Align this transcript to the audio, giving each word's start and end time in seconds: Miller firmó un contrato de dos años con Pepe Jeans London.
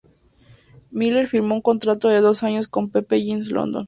Miller 0.89 1.27
firmó 1.27 1.53
un 1.53 1.61
contrato 1.61 2.07
de 2.09 2.21
dos 2.21 2.41
años 2.41 2.67
con 2.67 2.89
Pepe 2.89 3.23
Jeans 3.23 3.51
London. 3.51 3.79